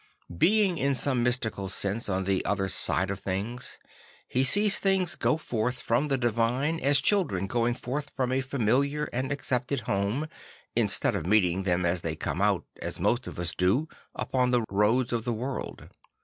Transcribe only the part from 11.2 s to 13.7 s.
meeting them as they come out, as most of us